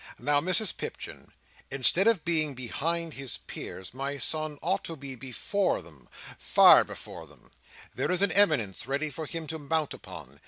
[0.17, 1.31] Now, Mrs Pipchin,
[1.69, 7.27] instead of being behind his peers, my son ought to be before them; far before
[7.27, 7.51] them.
[7.93, 10.39] There is an eminence ready for him to mount upon.